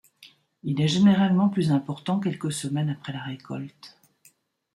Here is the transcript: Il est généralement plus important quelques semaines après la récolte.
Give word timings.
Il 0.63 0.81
est 0.81 0.87
généralement 0.87 1.47
plus 1.47 1.71
important 1.71 2.19
quelques 2.19 2.51
semaines 2.51 2.89
après 2.89 3.13
la 3.13 3.21
récolte. 3.21 3.99